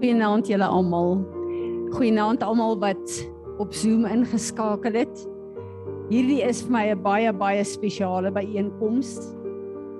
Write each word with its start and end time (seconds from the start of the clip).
Goeienaand 0.00 0.46
julle 0.48 0.64
almal. 0.64 1.18
Goeienaand 1.92 2.40
almal 2.40 2.78
wat 2.80 3.10
op 3.60 3.74
Zoom 3.76 4.06
ingeskakel 4.08 4.94
het. 4.96 5.24
Hierdie 6.08 6.38
is 6.40 6.62
vir 6.64 6.72
my 6.72 6.84
'n 6.88 7.02
baie 7.02 7.32
baie 7.32 7.64
spesiale 7.64 8.32
byeenkoms. 8.32 9.36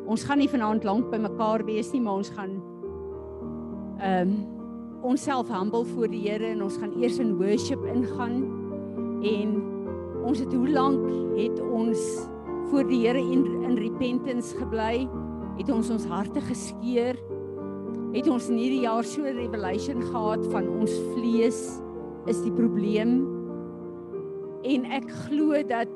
Ons 0.09 0.25
gaan 0.25 0.39
nie 0.39 0.49
vanaand 0.49 0.85
lank 0.85 1.11
by 1.11 1.19
mekaar 1.19 1.65
wees 1.67 1.93
nie, 1.93 2.01
maar 2.01 2.17
ons 2.17 2.31
gaan 2.31 2.63
ehm 4.01 4.29
um, 4.29 4.47
onsself 5.03 5.49
humble 5.49 5.85
voor 5.85 6.09
die 6.09 6.31
Here 6.31 6.47
en 6.47 6.63
ons 6.63 6.79
gaan 6.79 6.97
eers 6.97 7.19
in 7.19 7.37
worship 7.37 7.85
ingaan 7.85 8.49
en 9.23 9.63
ons 10.25 10.39
het 10.39 10.53
hoe 10.53 10.69
lank 10.69 11.37
het 11.37 11.61
ons 11.61 12.29
voor 12.71 12.89
die 12.89 13.07
Here 13.07 13.21
in 13.21 13.45
in 13.69 13.77
repentance 13.77 14.57
gebly? 14.57 15.09
Het 15.59 15.71
ons 15.71 15.91
ons 15.91 16.07
harte 16.07 16.41
geskeur? 16.41 17.21
Het 18.11 18.27
ons 18.27 18.49
in 18.51 18.59
hierdie 18.59 18.85
jaar 18.87 19.05
so 19.07 19.23
'n 19.23 19.37
revelation 19.37 20.03
gehad 20.03 20.47
van 20.51 20.69
ons 20.69 20.91
vlees 21.15 21.81
is 22.27 22.43
die 22.43 22.53
probleem. 22.53 23.27
En 24.65 24.85
ek 24.85 25.11
glo 25.27 25.63
dat 25.63 25.93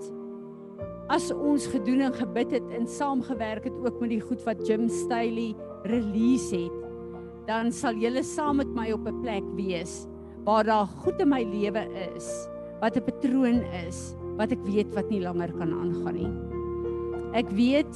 as 1.08 1.30
ons 1.32 1.66
gedoen 1.66 2.00
en 2.00 2.14
gebid 2.14 2.50
het 2.50 2.70
en 2.72 2.86
saamgewerk 2.86 3.64
het 3.64 3.76
ook 3.84 4.00
met 4.00 4.10
die 4.10 4.20
goed 4.20 4.42
wat 4.46 4.66
Jim 4.66 4.88
Staley 4.88 5.54
release 5.84 6.54
het, 6.56 6.72
dan 7.46 7.72
sal 7.72 7.94
julle 7.94 8.22
saam 8.22 8.56
met 8.56 8.72
my 8.74 8.92
op 8.92 9.06
'n 9.06 9.20
plek 9.20 9.44
wees 9.56 10.06
waar 10.44 10.64
daar 10.64 10.86
goed 10.86 11.20
in 11.20 11.28
my 11.28 11.42
lewe 11.42 11.84
is, 12.14 12.48
wat 12.80 12.96
'n 12.96 13.04
patroon 13.04 13.60
is, 13.86 14.14
wat 14.36 14.52
ek 14.52 14.62
weet 14.64 14.94
wat 14.94 15.10
nie 15.10 15.20
langer 15.20 15.52
kan 15.52 15.72
aangaan 15.72 16.14
nie. 16.14 16.32
Ek 17.32 17.50
weet 17.50 17.94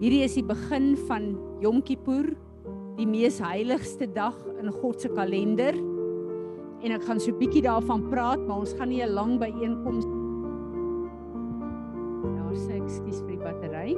hierdie 0.00 0.24
is 0.24 0.34
die 0.34 0.44
begin 0.44 0.96
van 0.96 1.36
Yom 1.60 1.82
Kippur 1.82 2.34
die 2.98 3.06
mees 3.06 3.40
heiligste 3.42 4.06
dag 4.06 4.36
in 4.60 4.70
God 4.72 5.00
se 5.00 5.10
kalender. 5.12 5.76
En 6.84 6.92
ek 6.94 7.06
gaan 7.08 7.20
so 7.22 7.32
bietjie 7.36 7.64
daarvan 7.64 8.04
praat, 8.10 8.42
maar 8.46 8.62
ons 8.62 8.74
gaan 8.78 8.88
nie 8.88 9.02
'n 9.02 9.14
lang 9.14 9.38
byeenkoms 9.38 10.04
Daar 12.54 12.56
sê 12.56 12.76
ek 12.78 12.88
skuis 12.88 13.20
vir 13.20 13.30
die 13.34 13.42
battery. 13.42 13.96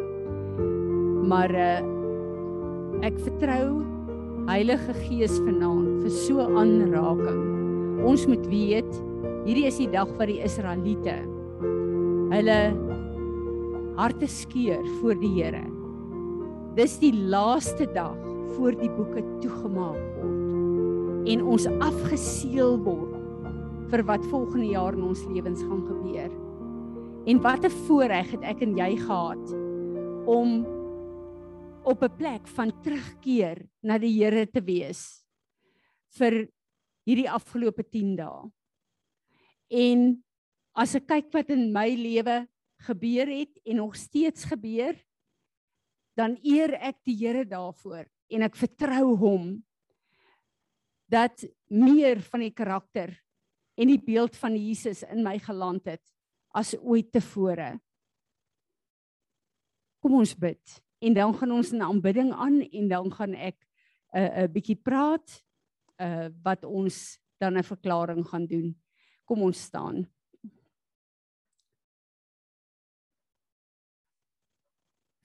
Maar 1.28 1.50
uh 1.50 1.80
ek 3.04 3.18
vertrou 3.20 3.84
Heilige 4.46 4.94
Gees 4.94 5.34
vanaand 5.42 6.02
vir 6.04 6.10
so 6.10 6.40
aanraking. 6.40 7.42
Ons 8.06 8.26
moet 8.26 8.46
weet 8.46 8.92
hierdie 9.44 9.66
is 9.66 9.76
die 9.76 9.90
dag 9.90 10.08
wat 10.16 10.30
die 10.30 10.40
Israeliete 10.40 11.18
hulle 12.30 12.60
harte 13.96 14.28
skeur 14.30 14.86
voor 15.00 15.18
die 15.20 15.32
Here. 15.34 15.64
Dis 16.76 16.98
die 17.02 17.12
laaste 17.12 17.86
dag 17.94 18.18
voor 18.54 18.76
die 18.78 18.90
boeke 18.90 19.22
toegemaak 19.42 20.02
word 20.20 20.46
en 21.26 21.42
ons 21.42 21.66
afgeseël 21.82 22.76
word 22.86 23.14
vir 23.90 24.02
wat 24.06 24.26
volgende 24.30 24.68
jaar 24.70 24.94
in 24.94 25.04
ons 25.06 25.22
lewens 25.30 25.62
gaan 25.62 25.82
gebeur. 25.86 26.30
En 27.26 27.40
wat 27.42 27.64
'n 27.64 27.78
voorreg 27.86 28.30
het 28.30 28.42
ek 28.42 28.62
en 28.62 28.76
jy 28.78 28.96
gehad 28.96 29.44
om 30.26 30.66
op 31.84 32.02
'n 32.02 32.16
plek 32.16 32.46
van 32.46 32.72
terugkeer 32.82 33.68
na 33.82 33.98
die 33.98 34.14
Here 34.22 34.46
te 34.46 34.60
wees 34.60 35.24
vir 36.18 36.48
hierdie 37.06 37.30
afgelope 37.30 37.82
10 37.82 38.16
dae. 38.16 38.50
En 39.70 40.24
as 40.74 40.94
ek 40.94 41.06
kyk 41.06 41.32
wat 41.32 41.50
in 41.50 41.72
my 41.72 41.94
lewe 41.94 42.46
gebeur 42.86 43.26
het 43.26 43.58
en 43.64 43.76
nog 43.76 43.96
steeds 43.96 44.44
gebeur, 44.44 44.94
dan 46.16 46.38
eer 46.42 46.74
ek 46.74 46.96
die 47.04 47.16
Here 47.16 47.44
daarvoor 47.44 48.06
en 48.30 48.42
ek 48.42 48.56
vertrou 48.58 49.14
hom 49.20 49.46
dat 51.10 51.44
meer 51.70 52.20
van 52.30 52.42
die 52.42 52.54
karakter 52.54 53.12
en 53.76 53.90
die 53.92 54.00
beeld 54.02 54.36
van 54.36 54.56
Jesus 54.56 55.04
in 55.06 55.22
my 55.22 55.36
geland 55.42 55.86
het 55.86 56.02
as 56.56 56.74
ooit 56.80 57.12
tevore. 57.12 57.76
Kom 60.02 60.16
ons 60.18 60.34
bid 60.38 60.80
en 61.04 61.14
dan 61.14 61.34
gaan 61.36 61.52
ons 61.52 61.72
'n 61.72 61.82
aanbidding 61.82 62.32
aan 62.32 62.62
en 62.62 62.88
dan 62.88 63.12
gaan 63.12 63.34
ek 63.34 63.58
'n 64.14 64.18
uh, 64.18 64.42
'n 64.44 64.52
bietjie 64.52 64.80
praat 64.82 65.44
uh 66.00 66.28
wat 66.42 66.64
ons 66.64 67.18
dan 67.38 67.58
'n 67.58 67.62
verklaring 67.62 68.26
gaan 68.26 68.46
doen. 68.46 68.76
Kom 69.24 69.42
ons 69.42 69.62
staan. 69.62 70.06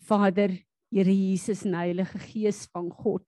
Vader, 0.01 0.51
Here 0.91 1.13
Jesus 1.15 1.63
en 1.63 1.77
Heilige 1.79 2.19
Gees 2.19 2.65
van 2.73 2.89
God. 2.91 3.23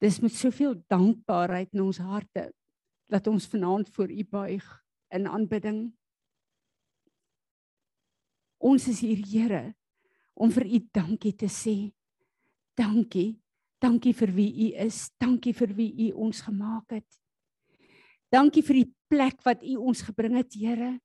Dis 0.00 0.20
met 0.20 0.32
soveel 0.36 0.76
dankbaarheid 0.92 1.72
in 1.72 1.86
ons 1.86 2.00
harte 2.04 2.50
dat 3.10 3.26
ons 3.26 3.48
vanaand 3.48 3.88
voor 3.88 4.12
U 4.12 4.24
buig 4.24 4.66
in 5.16 5.26
aanbidding. 5.26 5.80
Ons 8.60 8.88
is 8.92 9.00
hier, 9.00 9.24
Here, 9.24 9.62
om 10.36 10.52
vir 10.52 10.68
U 10.68 10.80
dankie 10.92 11.32
te 11.36 11.48
sê. 11.48 11.90
Dankie. 12.76 13.40
Dankie 13.80 14.12
vir 14.12 14.32
wie 14.36 14.50
U 14.68 14.68
is. 14.84 15.08
Dankie 15.20 15.56
vir 15.56 15.72
wie 15.76 15.90
U 16.06 16.12
ons 16.28 16.44
gemaak 16.44 16.92
het. 16.92 17.08
Dankie 18.30 18.62
vir 18.62 18.82
die 18.82 18.90
plek 19.08 19.40
wat 19.48 19.64
U 19.64 19.78
ons 19.80 20.04
gebring 20.04 20.36
het, 20.36 20.52
Here. 20.54 20.98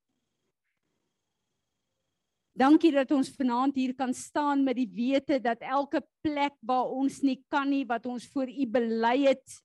Dankie 2.56 2.94
dat 2.96 3.10
ons 3.12 3.34
vanaand 3.36 3.76
hier 3.76 3.92
kan 4.00 4.14
staan 4.16 4.62
met 4.64 4.78
die 4.80 4.88
wete 4.88 5.42
dat 5.44 5.60
elke 5.60 6.00
plek 6.24 6.56
waar 6.64 6.88
ons 6.88 7.20
nie 7.20 7.42
kan 7.52 7.68
nie 7.68 7.84
wat 7.88 8.06
ons 8.08 8.30
voor 8.32 8.48
U 8.48 8.68
bely 8.72 9.26
het, 9.26 9.58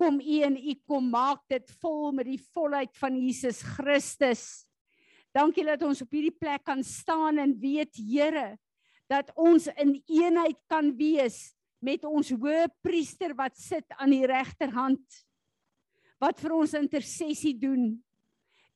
kom 0.00 0.16
U 0.24 0.38
en 0.48 0.56
U 0.56 0.74
kom 0.88 1.10
maak 1.12 1.42
dit 1.52 1.68
vol 1.82 2.14
met 2.16 2.30
die 2.30 2.40
volheid 2.54 2.96
van 2.96 3.18
Jesus 3.20 3.60
Christus. 3.76 4.64
Dankie 5.36 5.66
dat 5.68 5.84
ons 5.84 6.00
op 6.00 6.16
hierdie 6.16 6.32
plek 6.32 6.64
kan 6.64 6.80
staan 6.80 7.38
en 7.44 7.52
weet 7.60 8.00
Here 8.00 8.56
dat 9.10 9.34
ons 9.36 9.66
in 9.74 9.98
eenheid 10.08 10.56
kan 10.70 10.94
wees 10.96 11.50
met 11.84 12.06
ons 12.08 12.30
hoëpriester 12.32 13.34
wat 13.36 13.58
sit 13.58 13.84
aan 13.98 14.14
die 14.14 14.24
regterhand 14.24 15.02
wat 16.22 16.40
vir 16.40 16.54
ons 16.56 16.76
intersessie 16.78 17.56
doen 17.58 17.98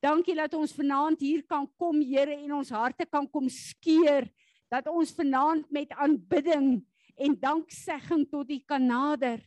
Dankie 0.05 0.35
dat 0.37 0.53
ons 0.59 0.75
vanaand 0.77 1.23
hier 1.25 1.45
kan 1.49 1.65
kom, 1.81 2.03
Here, 2.05 2.35
en 2.37 2.59
ons 2.59 2.73
harte 2.75 3.07
kan 3.09 3.25
kom 3.31 3.49
skeer 3.49 4.29
dat 4.69 4.89
ons 4.91 5.15
vanaand 5.17 5.71
met 5.73 5.93
aanbidding 5.97 6.83
en 7.17 7.37
danksegging 7.41 8.27
tot 8.29 8.51
U 8.51 8.59
kan 8.69 8.85
nader. 8.85 9.41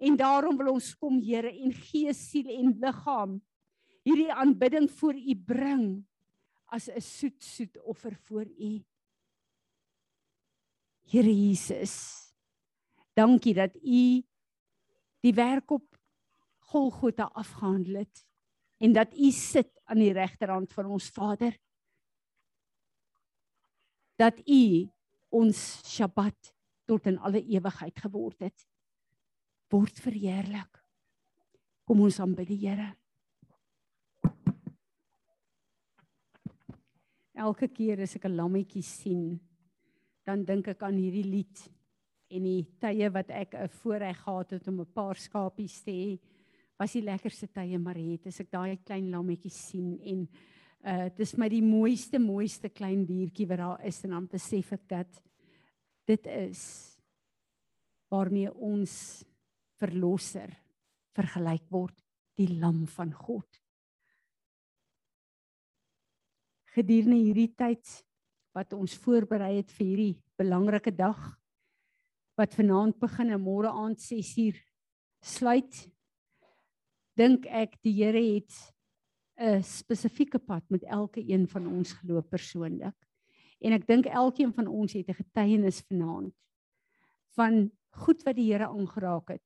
En 0.00 0.16
daarom 0.16 0.56
wil 0.56 0.72
ons 0.78 0.92
kom, 0.96 1.18
Here, 1.20 1.50
en 1.52 1.74
gees, 1.76 2.22
siel 2.30 2.48
en 2.56 2.72
liggaam 2.80 3.40
hierdie 4.06 4.32
aanbidding 4.32 4.88
voor 4.90 5.14
U 5.14 5.34
bring 5.36 5.84
as 6.66 6.88
'n 6.88 7.00
soet 7.00 7.42
soet 7.42 7.76
offer 7.82 8.16
voor 8.16 8.46
U. 8.46 8.82
Here 11.04 11.34
Jesus, 11.34 11.94
dankie 13.14 13.54
dat 13.54 13.76
U 13.76 14.24
die 15.20 15.34
werk 15.34 15.70
op 15.70 15.98
Golgotha 16.58 17.30
afgehandel 17.34 17.94
het 17.94 18.31
en 18.82 18.92
dat 18.92 19.14
U 19.14 19.30
sit 19.30 19.70
aan 19.86 20.00
die 20.02 20.12
regterhand 20.12 20.72
van 20.74 20.88
ons 20.90 21.10
Vader. 21.14 21.54
Dat 24.18 24.40
U 24.42 24.88
ons 25.30 25.60
Sabbat 25.86 26.50
tot 26.84 27.06
in 27.06 27.18
alle 27.18 27.42
ewigheid 27.42 28.02
geword 28.02 28.42
het. 28.42 28.66
Word 29.70 30.02
verheerlik. 30.02 30.82
Kom 31.86 32.02
ons 32.02 32.18
aanbid 32.20 32.50
die 32.50 32.58
Here. 32.66 32.90
Elke 37.32 37.70
keer 37.72 38.02
as 38.02 38.16
ek 38.16 38.26
'n 38.28 38.36
lammetjie 38.36 38.82
sien, 38.82 39.40
dan 40.26 40.44
dink 40.44 40.68
ek 40.68 40.82
aan 40.82 40.98
hierdie 40.98 41.24
lied 41.24 41.70
en 42.30 42.44
die 42.44 42.66
tye 42.78 43.08
wat 43.10 43.30
ek 43.30 43.54
'n 43.54 43.68
voorreg 43.68 44.18
gehad 44.18 44.50
het 44.50 44.68
om 44.68 44.80
'n 44.80 44.92
paar 44.92 45.16
skapies 45.16 45.82
te 45.82 45.90
hê 45.90 46.20
was 46.82 46.96
die 46.96 47.04
lekkerste 47.06 47.46
tye 47.54 47.78
maar 47.78 47.98
het 48.00 48.26
as 48.26 48.40
ek 48.42 48.50
daai 48.50 48.78
klein 48.82 49.10
lammetjie 49.12 49.52
sien 49.54 49.94
en 50.12 50.24
uh 50.82 51.06
dis 51.14 51.36
my 51.38 51.46
die 51.46 51.62
mooiste 51.62 52.18
mooiste 52.18 52.72
klein 52.74 53.04
diertjie 53.06 53.46
wat 53.46 53.60
daar 53.62 53.84
is 53.86 54.00
en 54.02 54.16
dan 54.16 54.26
besef 54.30 54.72
ek 54.74 54.88
dat 54.90 55.20
dit 56.10 56.26
is 56.26 56.62
waarmee 58.10 58.50
ons 58.50 58.94
verlosser 59.78 60.50
vergelyk 61.16 61.68
word 61.70 61.94
die 62.40 62.48
lam 62.58 62.82
van 62.88 63.12
God. 63.14 63.46
Gedurende 66.72 67.20
hierdie 67.20 67.52
tyd 67.54 67.86
wat 68.56 68.74
ons 68.74 68.96
voorberei 69.04 69.54
het 69.60 69.70
vir 69.76 69.86
hierdie 69.86 70.16
belangrike 70.40 70.92
dag 70.96 71.20
wat 72.40 72.58
vanaand 72.58 72.98
begin 72.98 73.30
en 73.36 73.44
môre 73.44 73.70
aand 73.70 74.00
6uur 74.02 74.58
sluit 75.22 75.84
dink 77.18 77.46
ek 77.46 77.76
die 77.82 77.92
Here 77.92 78.20
het 78.20 78.52
'n 79.38 79.62
spesifieke 79.62 80.38
pad 80.38 80.64
met 80.70 80.82
elke 80.82 81.20
een 81.20 81.48
van 81.48 81.66
ons 81.66 81.92
geloop 81.92 82.28
persoonlik. 82.30 82.96
En 83.60 83.72
ek 83.72 83.86
dink 83.86 84.06
elkeen 84.06 84.52
van 84.52 84.66
ons 84.66 84.92
het 84.92 85.08
'n 85.08 85.14
getuienis 85.14 85.80
vanaand 85.80 86.34
van 87.36 87.70
goed 87.92 88.22
wat 88.24 88.36
die 88.36 88.48
Here 88.52 88.68
aangeraak 88.68 89.34
het 89.36 89.44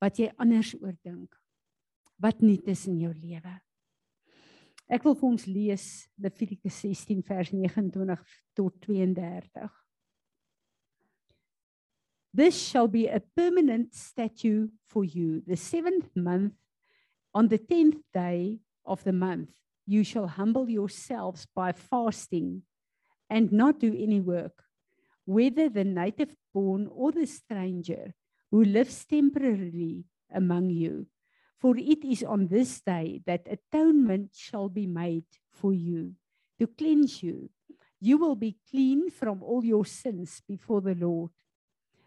wat 0.00 0.18
jy 0.20 0.30
anders 0.40 0.74
oor 0.80 0.94
dink 1.04 1.34
wat 2.20 2.40
nie 2.44 2.60
is 2.70 2.86
in 2.90 3.00
jou 3.02 3.12
lewe 3.14 3.58
ek 4.90 5.04
wil 5.06 5.16
vir 5.18 5.28
ons 5.30 5.46
lees 5.50 5.86
Levitikus 6.20 6.80
16 6.84 7.22
vers 7.26 7.52
29 7.54 8.24
tot 8.58 8.80
32 8.86 9.70
This 12.30 12.54
shall 12.54 12.86
be 12.86 13.08
a 13.10 13.18
permanent 13.34 13.94
statute 13.94 14.70
for 14.86 15.02
you 15.04 15.42
the 15.46 15.58
seventh 15.58 16.14
month 16.14 16.54
on 17.34 17.48
the 17.48 17.58
10th 17.58 18.00
day 18.12 18.58
of 18.84 19.04
the 19.04 19.12
month 19.12 19.50
you 19.86 20.04
shall 20.04 20.26
humble 20.26 20.68
yourselves 20.68 21.46
by 21.54 21.72
fasting 21.72 22.62
and 23.28 23.52
not 23.52 23.78
do 23.78 23.94
any 23.96 24.20
work 24.20 24.64
whether 25.30 25.68
the 25.68 25.84
native 25.84 26.34
born 26.52 26.88
or 26.90 27.12
the 27.12 27.24
stranger 27.26 28.12
who 28.50 28.64
lives 28.64 29.04
temporarily 29.04 30.04
among 30.34 30.70
you. 30.70 31.06
For 31.56 31.76
it 31.76 32.04
is 32.04 32.24
on 32.24 32.48
this 32.48 32.80
day 32.80 33.22
that 33.26 33.46
atonement 33.46 34.30
shall 34.34 34.68
be 34.68 34.88
made 34.88 35.30
for 35.52 35.72
you 35.72 36.14
to 36.58 36.66
cleanse 36.66 37.22
you. 37.22 37.50
You 38.00 38.18
will 38.18 38.34
be 38.34 38.56
clean 38.68 39.08
from 39.10 39.40
all 39.42 39.64
your 39.64 39.84
sins 39.84 40.42
before 40.48 40.80
the 40.80 40.96
Lord. 40.96 41.30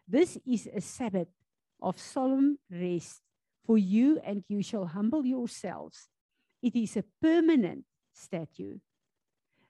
This 0.05 0.37
is 0.45 0.67
a 0.67 0.81
Sabbath 0.81 1.31
of 1.81 1.99
solemn 1.99 2.57
rest 2.69 3.21
for 3.65 3.77
you, 3.77 4.19
and 4.24 4.44
you 4.48 4.62
shall 4.62 4.86
humble 4.86 5.25
yourselves. 5.25 6.10
It 6.62 6.75
is 6.75 6.98
a 6.98 7.06
permanent 7.21 7.86
statute. 8.13 8.81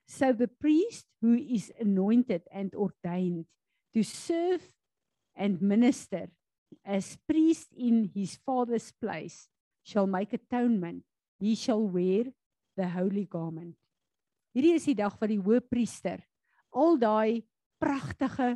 So 0.08 0.34
the 0.34 0.48
priest 0.48 1.06
who 1.22 1.34
is 1.34 1.72
anointed 1.80 2.44
and 2.52 2.74
ordained 2.76 3.46
to 3.94 4.04
serve 4.04 4.62
and 5.36 5.62
minister 5.62 6.28
as 6.86 7.18
priest 7.28 7.70
in 7.78 8.12
his 8.14 8.38
father's 8.46 8.92
place 8.92 9.48
shall 9.84 10.08
make 10.08 10.34
atonement. 10.34 11.04
He 11.40 11.56
shall 11.56 11.82
wear 11.82 12.26
the 12.76 12.88
holy 12.90 13.26
garment. 13.26 13.76
Hierdie 14.54 14.78
is 14.78 14.86
die 14.86 14.98
dag 14.98 15.16
wat 15.18 15.32
die 15.32 15.42
hoëpriester 15.42 16.22
al 16.74 16.98
daai 17.02 17.42
pragtige 17.82 18.54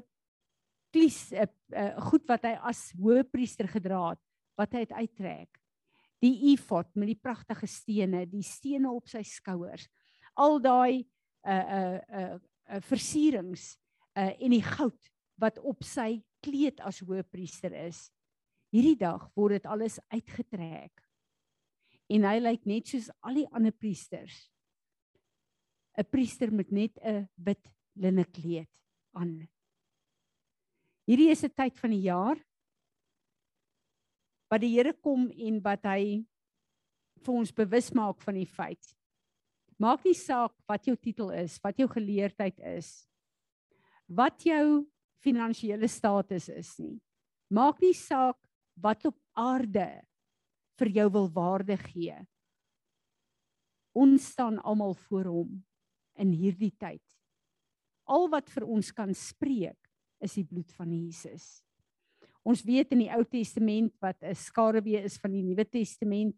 klies 0.94 1.32
uh, 1.34 1.48
uh, 1.74 1.94
goed 2.10 2.26
wat 2.30 2.46
hy 2.48 2.54
as 2.70 2.88
hoëpriester 2.98 3.70
gedra 3.70 4.12
het, 4.12 4.22
wat 4.58 4.74
hy 4.74 4.86
uittrek. 4.98 5.60
Die 6.24 6.52
efod 6.54 6.90
met 6.98 7.12
die 7.12 7.20
pragtige 7.22 7.70
stene, 7.70 8.26
die 8.26 8.46
stene 8.46 8.90
op 8.92 9.10
sy 9.10 9.22
skouers. 9.26 9.86
Al 10.38 10.60
daai 10.62 11.06
uh 11.48 11.52
uh 11.54 12.00
uh, 12.20 12.38
uh 12.74 12.82
versierings 12.90 13.76
uh 14.18 14.34
en 14.34 14.56
die 14.56 14.66
goud 14.66 15.12
wat 15.38 15.60
op 15.62 15.86
sy 15.86 16.18
kleed 16.42 16.82
as 16.86 17.04
hoëpriester 17.06 17.74
is. 17.86 18.08
Hierdie 18.74 18.98
dag 19.00 19.30
word 19.38 19.60
dit 19.60 19.70
alles 19.70 20.00
uitgetrek. 20.12 20.92
En 22.10 22.26
hy 22.28 22.38
lyk 22.42 22.66
net 22.68 22.90
soos 22.90 23.12
al 23.22 23.44
die 23.44 23.50
ander 23.54 23.76
priesters. 23.76 24.48
'n 25.98 26.06
Priester 26.06 26.52
met 26.54 26.72
net 26.72 26.98
'n 27.02 27.28
wit 27.36 27.64
linne 27.96 28.26
kleed 28.26 28.70
aan. 29.14 29.48
Hierdie 31.08 31.32
is 31.32 31.44
'n 31.44 31.54
tyd 31.54 31.78
van 31.80 31.90
die 31.90 32.06
jaar 32.06 32.38
wat 34.52 34.64
die 34.64 34.74
Here 34.76 34.94
kom 34.94 35.28
en 35.32 35.60
wat 35.64 35.86
hy 35.90 36.24
vir 37.24 37.34
ons 37.34 37.54
bewus 37.56 37.90
maak 37.96 38.22
van 38.24 38.38
die 38.40 38.48
feit. 38.48 38.94
Maak 39.78 40.06
nie 40.08 40.16
saak 40.18 40.56
wat 40.70 40.88
jou 40.88 40.96
titel 40.98 41.32
is, 41.38 41.60
wat 41.62 41.78
jou 41.78 41.88
geleerdheid 41.92 42.58
is, 42.66 43.08
wat 44.08 44.42
jou 44.48 44.88
finansiële 45.22 45.90
status 45.92 46.50
is 46.54 46.72
nie. 46.82 46.98
Maak 47.54 47.82
nie 47.84 47.94
saak 47.96 48.40
wat 48.82 49.06
op 49.10 49.18
aarde 49.38 49.90
vir 50.78 50.94
jou 51.00 51.08
wil 51.14 51.30
waarde 51.34 51.78
gee. 51.82 52.16
Ons 53.98 54.32
staan 54.34 54.60
almal 54.62 54.94
voor 55.08 55.30
hom 55.32 55.54
in 56.22 56.34
hierdie 56.34 56.74
tyd. 56.78 57.04
Al 58.08 58.30
wat 58.32 58.50
vir 58.54 58.66
ons 58.66 58.92
kan 58.96 59.14
spreek 59.18 59.90
is 60.24 60.38
die 60.38 60.46
bloed 60.48 60.72
van 60.78 60.92
Jesus. 60.94 61.67
Ons 62.48 62.64
weet 62.64 62.94
in 62.96 63.04
die 63.04 63.12
Ou 63.12 63.26
Testament 63.28 63.92
wat 64.00 64.24
'n 64.24 64.36
skaduwee 64.36 65.04
is 65.04 65.18
van 65.20 65.34
die 65.36 65.44
Nuwe 65.44 65.66
Testament 65.66 66.36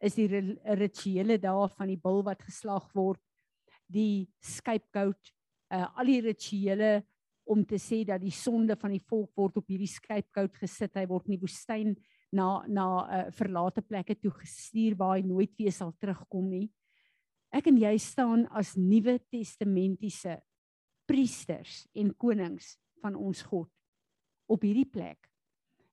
is 0.00 0.14
die 0.16 0.28
rituele 0.28 1.36
dae 1.38 1.68
van 1.68 1.88
die 1.88 2.00
bil 2.00 2.22
wat 2.24 2.40
geslag 2.42 2.88
word, 2.94 3.20
die 3.86 4.26
scapegoat, 4.40 5.32
uh, 5.70 5.86
al 5.98 6.06
die 6.06 6.20
rituele 6.20 7.04
om 7.44 7.64
te 7.64 7.76
sê 7.76 8.04
dat 8.08 8.22
die 8.22 8.32
sonde 8.32 8.76
van 8.76 8.90
die 8.90 9.04
volk 9.04 9.36
word 9.36 9.58
op 9.60 9.68
hierdie 9.68 9.90
scapegoat 9.90 10.56
gesit. 10.56 10.96
Hy 10.96 11.06
word 11.06 11.28
in 11.28 11.36
die 11.36 11.42
woestyn 11.44 11.92
na 12.32 12.64
na 12.66 12.86
'n 13.04 13.26
uh, 13.26 13.30
verlate 13.30 13.82
plekke 13.82 14.16
toe 14.16 14.32
gestuur 14.32 14.96
waar 14.96 15.18
hy 15.18 15.26
nooit 15.26 15.52
weer 15.58 15.72
sal 15.72 15.92
terugkom 16.00 16.48
nie. 16.48 16.70
Ek 17.52 17.66
en 17.66 17.76
jy 17.76 17.98
staan 17.98 18.46
as 18.50 18.76
Nuwe 18.76 19.20
Testamentiese 19.30 20.40
priesters 21.06 21.86
en 21.94 22.16
konings 22.16 22.78
van 23.02 23.14
ons 23.14 23.42
God 23.42 23.68
op 24.48 24.62
hierdie 24.62 24.88
plek 24.88 25.33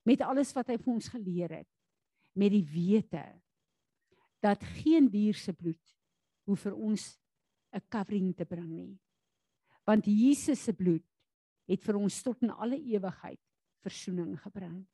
met 0.04 0.20
alles 0.20 0.52
wat 0.54 0.68
hy 0.68 0.76
vir 0.76 0.92
ons 0.94 1.08
geleer 1.08 1.56
het 1.62 1.68
met 2.34 2.52
die 2.52 2.64
wete 2.64 3.24
dat 4.42 4.64
geen 4.82 5.08
dier 5.10 5.34
se 5.38 5.52
bloed 5.52 5.96
hoef 6.48 6.60
vir 6.66 6.74
ons 6.74 7.18
'n 7.72 7.82
covering 7.88 8.34
te 8.36 8.44
bring 8.44 8.68
nie 8.68 8.98
want 9.86 10.06
Jesus 10.06 10.62
se 10.62 10.72
bloed 10.72 11.04
het 11.70 11.82
vir 11.82 11.98
ons 11.98 12.22
tot 12.24 12.42
in 12.42 12.52
alle 12.52 12.78
ewigheid 12.78 13.40
verzoening 13.82 14.36
gebring. 14.42 14.84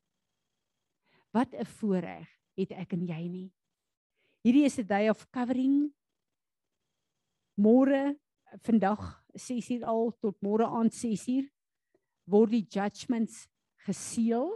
Wat 1.33 1.53
'n 1.53 1.65
voorreg 1.65 2.27
het 2.57 2.71
ek 2.71 2.93
en 2.93 3.05
jy 3.05 3.27
nie. 3.27 3.51
Hierdie 4.43 4.65
is 4.65 4.79
'n 4.79 4.87
day 4.87 5.09
of 5.09 5.29
covering. 5.31 5.93
Môre, 7.57 8.17
vandag 8.63 9.23
6uur 9.33 9.83
al 9.83 10.11
tot 10.21 10.41
môre 10.41 10.65
aand 10.65 10.93
6uur 10.93 11.49
word 12.25 12.51
die 12.51 12.65
judgments 12.65 13.47
geseël. 13.85 14.49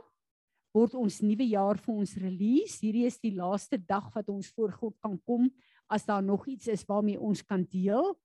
Word 0.73 0.95
ons 0.97 1.19
nuwe 1.21 1.45
jaar 1.51 1.77
vir 1.77 1.93
ons 1.93 2.15
release. 2.17 2.79
Hierdie 2.81 3.05
is 3.05 3.19
die 3.21 3.35
laaste 3.37 3.77
dag 3.77 4.07
wat 4.15 4.29
ons 4.33 4.49
voor 4.55 4.73
God 4.73 4.95
kan 5.03 5.19
kom 5.21 5.45
as 5.91 6.07
daar 6.07 6.23
nog 6.25 6.47
iets 6.49 6.71
is 6.73 6.85
waarmee 6.89 7.21
ons 7.21 7.43
kan 7.45 7.61
deel 7.69 8.15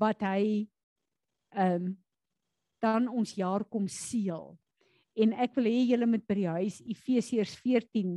wat 0.00 0.22
hy 0.26 0.66
ehm 1.54 1.90
um, 1.90 1.90
dan 2.80 3.10
ons 3.12 3.34
jaar 3.36 3.60
kom 3.68 3.84
seël. 3.92 4.54
En 5.12 5.34
ek 5.44 5.52
wil 5.58 5.66
hê 5.68 5.82
julle 5.90 6.06
moet 6.08 6.22
by 6.24 6.36
die 6.38 6.48
huis 6.48 6.78
Efesiërs 6.80 7.52
14 7.60 8.14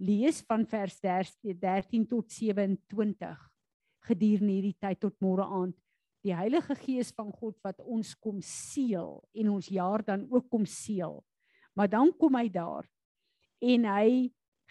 lees 0.00 0.38
van 0.48 0.64
vers 0.64 0.96
13 1.04 2.06
tot 2.08 2.32
27 2.32 3.42
gedurende 4.08 4.54
hierdie 4.54 4.78
tyd 4.80 5.02
tot 5.04 5.18
môre 5.20 5.44
aand. 5.44 5.76
Die 6.24 6.32
Heilige 6.32 6.78
Gees 6.80 7.12
van 7.16 7.28
God 7.28 7.58
wat 7.64 7.84
ons 7.84 8.14
kom 8.16 8.40
seël 8.40 9.18
en 9.36 9.52
ons 9.52 9.68
jaar 9.68 10.00
dan 10.04 10.24
ook 10.32 10.48
kom 10.48 10.64
seël. 10.64 11.20
Maar 11.80 11.88
dan 11.88 12.10
kom 12.16 12.34
hy 12.36 12.50
daar 12.52 12.84
en 13.64 13.86
hy 13.88 14.08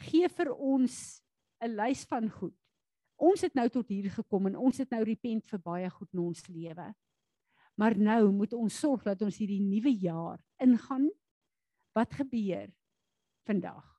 gee 0.05 0.27
vir 0.29 0.49
ons 0.53 0.93
'n 1.57 1.71
lys 1.73 2.03
van 2.05 2.29
goed. 2.29 2.53
Ons 3.17 3.41
het 3.41 3.55
nou 3.57 3.65
tot 3.69 3.89
hier 3.89 4.11
gekom 4.13 4.45
en 4.45 4.55
ons 4.55 4.77
het 4.77 4.91
nou 4.93 5.01
repent 5.03 5.47
vir 5.49 5.59
baie 5.59 5.89
goed 5.89 6.13
in 6.13 6.19
ons 6.19 6.45
lewe. 6.47 6.93
Maar 7.75 7.97
nou 7.97 8.31
moet 8.31 8.53
ons 8.53 8.79
sorg 8.79 9.03
dat 9.03 9.21
ons 9.21 9.37
hierdie 9.41 9.61
nuwe 9.61 9.89
jaar 9.89 10.37
ingaan. 10.61 11.09
Wat 11.97 12.13
gebeur 12.13 12.69
vandag? 13.41 13.89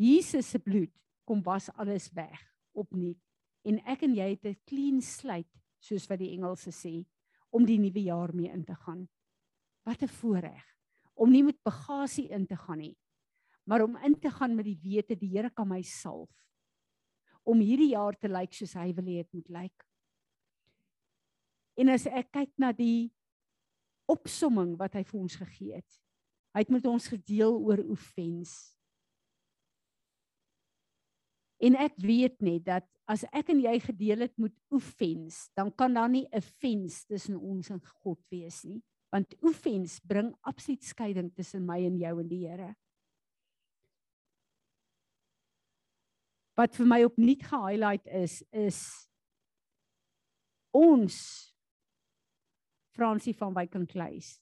Jesus 0.00 0.50
se 0.50 0.58
bloed 0.58 0.96
kom 1.24 1.42
was 1.42 1.68
alles 1.76 2.08
weg 2.16 2.40
opnuut 2.72 3.20
en 3.68 3.84
ek 3.84 4.08
en 4.08 4.14
jy 4.14 4.30
het 4.30 4.44
'n 4.46 4.60
clean 4.64 5.02
slate 5.02 5.60
soos 5.78 6.08
wat 6.08 6.18
die 6.18 6.32
Engelse 6.32 6.72
sê 6.72 7.04
om 7.50 7.66
die 7.66 7.78
nuwe 7.78 8.00
jaar 8.00 8.34
mee 8.34 8.48
in 8.48 8.64
te 8.64 8.74
gaan. 8.74 9.08
Wat 9.84 10.00
'n 10.00 10.08
voorreg 10.08 10.71
om 11.22 11.30
nie 11.30 11.44
met 11.46 11.58
bagasie 11.62 12.26
in 12.34 12.46
te 12.50 12.58
gaan 12.58 12.82
nie, 12.82 12.96
maar 13.68 13.84
om 13.86 13.96
in 14.02 14.18
te 14.18 14.30
gaan 14.34 14.56
met 14.58 14.66
die 14.66 14.78
wete 14.82 15.14
die 15.14 15.30
Here 15.36 15.50
kan 15.54 15.68
my 15.70 15.82
salf 15.86 16.30
om 17.42 17.62
hierdie 17.62 17.92
jaar 17.94 18.14
te 18.18 18.30
lyk 18.30 18.54
soos 18.54 18.74
hy 18.78 18.92
wil 18.94 19.08
hê 19.10 19.22
dit 19.22 19.34
moet 19.34 19.50
lyk. 19.56 19.86
En 21.78 21.90
as 21.90 22.06
ek 22.06 22.30
kyk 22.34 22.52
na 22.60 22.70
die 22.76 23.10
opsomming 24.10 24.76
wat 24.78 24.94
hy 24.98 25.02
vir 25.08 25.18
ons 25.20 25.38
gegee 25.40 25.80
het. 25.80 25.98
Hy 26.52 26.64
het 26.64 26.72
met 26.74 26.86
ons 26.86 27.08
gedeel 27.08 27.56
oor 27.64 27.80
offens. 27.94 28.52
En 31.62 31.78
ek 31.80 31.96
weet 32.02 32.42
net 32.44 32.66
dat 32.66 32.86
as 33.10 33.24
ek 33.32 33.52
en 33.54 33.62
jy 33.62 33.74
gedeel 33.82 34.26
het 34.26 34.34
met 34.40 34.54
offens, 34.72 35.46
dan 35.56 35.70
kan 35.74 35.94
daar 35.94 36.10
nie 36.10 36.26
'n 36.26 36.36
offens 36.38 37.04
tussen 37.06 37.38
ons 37.38 37.70
en 37.70 37.80
God 38.02 38.20
wees 38.30 38.64
nie, 38.64 38.82
want 39.12 39.34
offens 39.44 39.98
bring 40.08 40.32
absoluut 40.48 40.84
skeiding 40.84 41.28
tussen 41.36 41.66
my 41.68 41.78
en 41.84 41.98
jou 42.00 42.14
en 42.22 42.28
die 42.30 42.46
Here. 42.46 42.72
Wat 46.56 46.76
vir 46.76 46.88
my 46.88 47.00
opnuut 47.04 47.44
gehighlight 47.44 48.08
is 48.08 48.40
is 48.52 48.80
ons 50.72 51.16
Fransie 52.96 53.36
van 53.36 53.52
Wyk 53.56 53.76
en 53.76 53.86
Kleis 53.88 54.38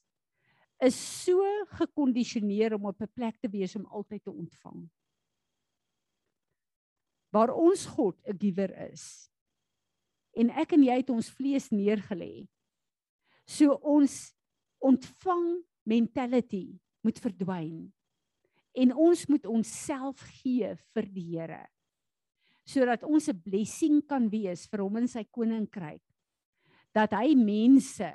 is 0.81 0.95
so 0.97 1.43
gekondisioneer 1.77 2.73
om 2.73 2.87
op 2.89 3.01
'n 3.01 3.11
plek 3.13 3.37
te 3.39 3.49
wees 3.49 3.75
om 3.75 3.85
altyd 3.85 4.23
te 4.23 4.31
ontvang. 4.31 4.89
Waar 7.29 7.53
ons 7.53 7.85
God 7.85 8.17
'n 8.25 8.37
giver 8.39 8.91
is. 8.91 9.29
En 10.33 10.49
ek 10.49 10.73
en 10.73 10.83
jy 10.83 10.95
het 10.95 11.09
ons 11.09 11.29
vlees 11.29 11.69
neergelê. 11.69 12.47
So 13.45 13.73
ons 13.73 14.33
ontvang 14.81 15.61
mentality 15.87 16.79
moet 17.05 17.19
verdwyn. 17.21 17.89
En 18.77 18.93
ons 18.95 19.25
moet 19.27 19.45
onsself 19.45 20.21
gee 20.41 20.73
vir 20.95 21.07
die 21.11 21.27
Here. 21.35 21.65
Sodat 22.65 23.03
ons 23.03 23.27
'n 23.27 23.41
blessing 23.41 24.01
kan 24.07 24.29
wees 24.29 24.67
vir 24.67 24.79
hom 24.81 24.97
in 24.97 25.07
sy 25.07 25.23
koninkryk. 25.23 26.03
Dat 26.93 27.11
hy 27.11 27.35
mense 27.35 28.11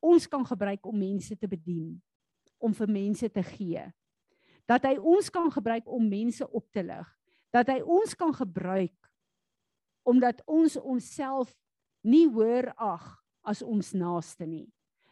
ons 0.00 0.26
kan 0.26 0.44
gebruik 0.44 0.86
om 0.86 0.98
mense 0.98 1.36
te 1.36 1.48
bedien, 1.48 2.00
om 2.58 2.74
vir 2.74 2.86
mense 2.86 3.28
te 3.28 3.42
gee. 3.42 3.92
Dat 4.66 4.84
hy 4.84 4.96
ons 4.96 5.30
kan 5.30 5.50
gebruik 5.50 5.86
om 5.86 6.08
mense 6.08 6.50
op 6.52 6.70
te 6.70 6.82
lig. 6.82 7.18
Dat 7.52 7.68
hy 7.68 7.80
ons 7.80 8.14
kan 8.14 8.32
gebruik 8.32 8.94
omdat 10.08 10.40
ons 10.46 10.76
onsself 10.76 11.52
nie 12.00 12.26
hoër 12.26 12.72
ag 12.76 13.24
as 13.42 13.62
ons 13.62 13.92
naaste 13.92 14.46
nie. 14.46 14.68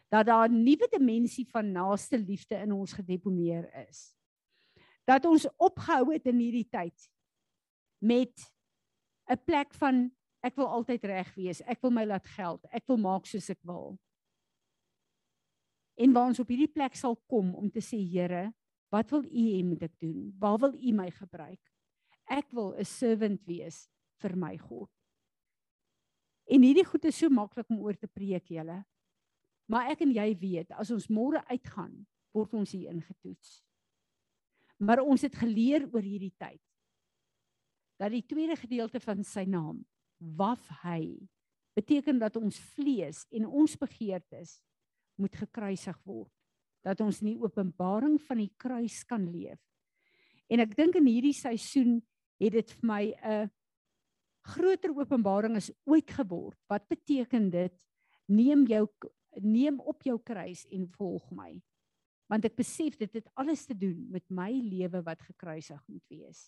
Dat 0.09 0.25
daar 0.25 0.49
'n 0.49 0.63
nuwe 0.63 0.87
dimensie 0.91 1.47
van 1.49 1.71
naaste 1.71 2.17
liefde 2.17 2.55
in 2.55 2.71
ons 2.71 2.93
gedeponeer 2.93 3.87
is. 3.89 4.15
Dat 5.05 5.25
ons 5.25 5.47
opgehou 5.57 6.13
het 6.13 6.25
in 6.25 6.39
hierdie 6.39 6.69
tyd 6.69 7.09
met 7.97 8.51
'n 9.29 9.43
plek 9.45 9.73
van 9.73 10.11
ek 10.41 10.55
wil 10.55 10.67
altyd 10.67 11.03
reg 11.03 11.35
wees, 11.35 11.61
ek 11.61 11.81
wil 11.81 11.91
my 11.91 12.05
laat 12.05 12.25
geld, 12.25 12.65
ek 12.71 12.87
wil 12.87 12.97
maak 12.97 13.25
soos 13.25 13.49
ek 13.49 13.59
wil 13.61 13.99
en 15.97 16.13
waar 16.13 16.29
ons 16.29 16.41
op 16.41 16.51
hierdie 16.51 16.71
plek 16.71 16.95
sal 16.97 17.17
kom 17.29 17.53
om 17.57 17.69
te 17.73 17.81
sê 17.81 17.99
Here, 17.99 18.51
wat 18.93 19.09
wil 19.13 19.25
U 19.25 19.45
hê 19.49 19.63
moet 19.65 19.87
ek 19.89 19.95
doen? 20.01 20.29
Waar 20.39 20.59
wil 20.61 20.75
U 20.77 20.93
my 20.95 21.09
gebruik? 21.11 21.61
Ek 22.29 22.51
wil 22.53 22.75
'n 22.77 22.85
servant 22.85 23.41
wees 23.45 23.87
vir 24.21 24.35
my 24.35 24.57
God. 24.57 24.91
En 26.47 26.61
hierdie 26.61 26.85
goed 26.85 27.05
is 27.05 27.17
so 27.17 27.29
maklik 27.29 27.69
om 27.69 27.81
oor 27.81 27.95
te 27.95 28.07
preek 28.07 28.47
julle. 28.47 28.85
Maar 29.67 29.91
ek 29.91 30.03
en 30.05 30.13
jy 30.15 30.27
weet, 30.39 30.71
as 30.79 30.91
ons 30.95 31.09
môre 31.11 31.41
uitgaan, 31.51 31.93
word 32.35 32.53
ons 32.55 32.71
hier 32.71 32.91
ingetoets. 32.93 33.61
Maar 34.79 35.01
ons 35.03 35.23
het 35.25 35.35
geleer 35.35 35.87
oor 35.91 36.05
hierdie 36.05 36.35
tyd 36.37 36.61
dat 37.97 38.13
die 38.13 38.21
tweede 38.29 38.53
gedeelte 38.53 38.99
van 39.01 39.23
sy 39.25 39.41
naam, 39.49 39.79
waf 40.37 40.61
hy, 40.83 41.17
beteken 41.73 42.19
dat 42.21 42.35
ons 42.37 42.59
vlees 42.75 43.23
en 43.33 43.47
ons 43.49 43.73
begeertes 43.81 44.59
moet 45.17 45.33
gekruisig 45.33 45.97
word 46.05 46.29
dat 46.85 47.01
ons 47.03 47.19
in 47.23 47.33
die 47.33 47.41
openbaring 47.41 48.15
van 48.27 48.39
die 48.39 48.51
kruis 48.59 49.01
kan 49.09 49.25
leef. 49.27 49.59
En 50.47 50.63
ek 50.63 50.75
dink 50.77 50.95
in 50.95 51.09
hierdie 51.09 51.35
seisoen 51.35 51.97
het 52.39 52.53
dit 52.55 52.73
vir 52.77 52.87
my 52.87 53.03
'n 53.11 53.49
groter 54.47 54.93
openbaring 54.95 55.57
as 55.57 55.71
ooit 55.83 56.09
geword. 56.09 56.57
Wat 56.69 56.87
beteken 56.87 57.49
dit? 57.49 57.75
Neem 58.29 58.65
jou 58.67 58.87
neem 59.43 59.79
op 59.79 60.03
jou 60.03 60.17
kruis 60.23 60.65
en 60.73 60.87
volg 60.97 61.25
my. 61.31 61.55
Want 62.27 62.45
ek 62.45 62.57
besef 62.59 62.97
dit 62.99 63.13
het 63.13 63.27
alles 63.39 63.65
te 63.65 63.75
doen 63.77 64.07
met 64.11 64.25
my 64.29 64.51
lewe 64.51 65.01
wat 65.05 65.21
gekruisig 65.21 65.81
moet 65.87 66.03
wees. 66.11 66.47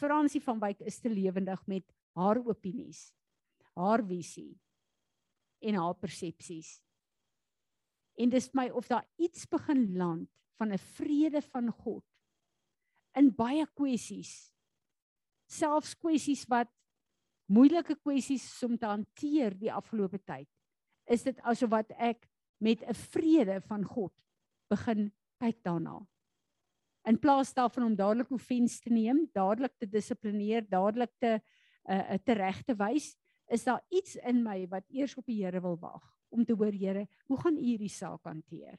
Fransie 0.00 0.40
van 0.40 0.60
Wyk 0.60 0.80
is 0.88 1.00
te 1.00 1.10
lewendig 1.12 1.60
met 1.68 1.84
haar 2.16 2.40
opinies, 2.40 3.10
haar 3.76 4.02
visie 4.06 4.54
en 5.60 5.76
haar 5.76 5.96
persepsies. 6.00 6.78
En 8.16 8.32
dis 8.32 8.48
my 8.56 8.68
of 8.76 8.88
daar 8.88 9.06
iets 9.20 9.46
begin 9.48 9.96
land 9.96 10.28
van 10.58 10.72
'n 10.72 10.78
vrede 10.96 11.42
van 11.42 11.70
God 11.70 12.04
in 13.16 13.34
baie 13.34 13.66
kwessies. 13.74 14.52
Selfs 15.50 15.94
kwessies 15.98 16.44
wat 16.48 16.70
moeilike 17.50 17.96
kwessies 17.98 18.46
om 18.62 18.76
te 18.78 18.86
hanteer 18.86 19.56
die 19.58 19.72
afgelope 19.72 20.18
tyd. 20.18 20.48
Is 21.10 21.24
dit 21.26 21.38
asof 21.42 21.72
wat 21.72 21.90
ek 21.98 22.28
met 22.60 22.84
'n 22.86 22.94
vrede 22.94 23.60
van 23.66 23.84
God 23.84 24.12
begin 24.70 25.10
kyk 25.40 25.62
daarna. 25.64 25.98
In 27.08 27.18
plaas 27.18 27.54
daarvan 27.56 27.84
om 27.84 27.96
dadelik 27.96 28.30
offens 28.30 28.78
te 28.80 28.92
neem, 28.92 29.24
dadelik 29.32 29.72
te 29.78 29.88
dissiplineer, 29.88 30.66
dadelik 30.68 31.12
te 31.18 31.40
uh, 31.88 32.14
te 32.24 32.32
reg 32.36 32.62
te 32.62 32.76
wys, 32.76 33.16
is 33.48 33.64
daar 33.64 33.80
iets 33.88 34.16
in 34.16 34.42
my 34.44 34.66
wat 34.68 34.84
eers 34.92 35.16
op 35.16 35.26
die 35.26 35.40
Here 35.42 35.60
wil 35.60 35.78
wag 35.80 36.04
om 36.28 36.44
te 36.44 36.54
hoor 36.54 36.72
Here, 36.76 37.08
hoe 37.26 37.40
gaan 37.40 37.56
U 37.56 37.64
hierdie 37.64 37.90
saak 37.90 38.22
hanteer? 38.28 38.78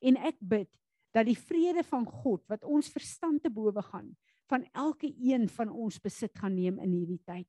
En 0.00 0.16
ek 0.16 0.40
bid 0.40 0.70
dat 1.14 1.28
die 1.28 1.38
vrede 1.38 1.84
van 1.86 2.06
God 2.06 2.42
wat 2.48 2.64
ons 2.64 2.88
verstand 2.90 3.42
te 3.44 3.50
bowe 3.52 3.82
gaan, 3.82 4.16
van 4.50 4.64
elke 4.72 5.12
een 5.20 5.46
van 5.52 5.70
ons 5.70 6.00
besit 6.02 6.34
gaan 6.38 6.56
neem 6.56 6.80
in 6.82 6.90
hierdie 6.90 7.20
tyd. 7.22 7.46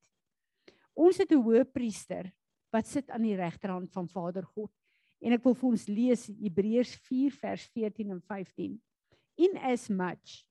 Ons 0.93 1.17
het 1.17 1.31
'n 1.31 1.41
hoëpriester 1.41 2.31
wat 2.71 2.87
sit 2.87 3.09
aan 3.11 3.25
die 3.27 3.35
regterhand 3.35 3.91
van 3.91 4.07
Vader 4.09 4.45
God. 4.55 4.71
En 5.21 5.35
ek 5.35 5.43
wil 5.45 5.55
vir 5.57 5.69
ons 5.69 5.87
lees 5.91 6.25
Hebreërs 6.41 6.95
4 7.07 7.35
vers 7.41 7.65
14 7.75 8.15
en 8.15 8.21
15. 8.25 8.79
In 9.45 9.59
as 9.61 9.89
much 9.89 10.41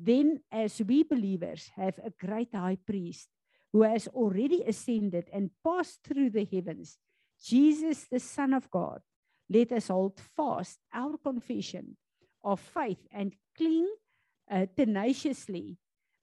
then 0.00 0.40
as 0.50 0.80
we 0.80 1.04
believers 1.04 1.68
have 1.76 2.00
a 2.00 2.12
great 2.16 2.54
high 2.54 2.78
priest 2.86 3.28
who 3.72 3.82
has 3.82 4.08
already 4.08 4.62
ascended 4.64 5.28
and 5.32 5.50
passed 5.62 6.00
through 6.02 6.30
the 6.30 6.48
heavens 6.50 6.96
Jesus, 7.42 8.06
the 8.10 8.20
Son 8.20 8.52
of 8.52 8.70
God, 8.70 9.00
let 9.48 9.72
us 9.72 9.88
hold 9.88 10.20
fast 10.36 10.78
our 10.92 11.16
confession 11.16 11.96
of 12.44 12.60
faith 12.60 13.00
and 13.12 13.34
cling 13.56 13.88
uh, 14.50 14.66
tenaciously 14.76 15.78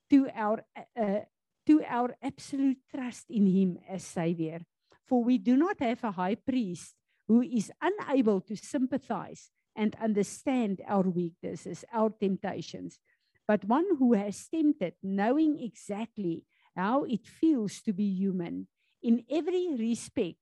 to 0.10 0.30
our 0.36 0.64
uh, 0.96 1.22
to 1.66 1.84
our 1.88 2.16
absolute 2.22 2.78
trust 2.94 3.30
in 3.30 3.46
him 3.46 3.78
as 3.90 4.04
savior 4.04 4.62
for 5.08 5.24
we 5.24 5.38
do 5.38 5.56
not 5.56 5.80
have 5.80 6.04
a 6.04 6.12
high 6.12 6.36
priest 6.36 6.96
who 7.28 7.42
is 7.42 7.72
unable 7.82 8.42
to 8.42 8.56
sympathize 8.56 9.50
and 9.76 9.96
understand 10.02 10.82
our 10.88 11.08
weaknesses 11.08 11.86
our 11.94 12.10
temptations 12.10 13.00
but 13.48 13.64
one 13.66 13.86
who 13.98 14.14
has 14.14 14.48
tempted 14.50 14.94
knowing 15.02 15.58
exactly 15.60 16.44
how 16.76 17.04
it 17.04 17.26
feels 17.26 17.82
to 17.82 17.94
be 17.94 18.04
human 18.04 18.68
in 19.02 19.24
every 19.32 19.76
respect 19.76 20.38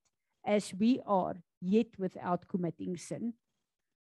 as 0.45 0.73
we 0.73 0.99
are 1.05 1.35
yet 1.61 1.87
without 1.97 2.47
committing 2.47 2.97
sin. 2.97 3.33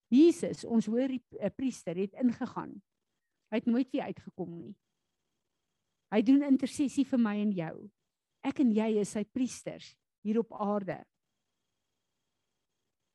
Jesus, 0.09 0.63
ons 0.65 0.87
hoor 0.89 1.11
die 1.11 1.21
uh, 1.37 1.51
priester 1.53 1.97
het 1.99 2.15
ingegaan. 2.17 2.73
Hy 3.49 3.61
het 3.61 3.69
nooit 3.69 3.89
weer 3.93 4.09
uitgekom 4.09 4.51
nie. 4.57 4.73
Hy 6.09 6.21
doen 6.25 6.45
intersessie 6.47 7.05
vir 7.05 7.21
my 7.21 7.35
en 7.41 7.51
jou. 7.53 7.75
Ek 8.45 8.61
en 8.63 8.71
jy 8.73 8.89
is 9.01 9.13
sy 9.13 9.23
priesters 9.25 9.91
hier 10.29 10.43
op 10.43 10.53
aarde. 10.53 11.01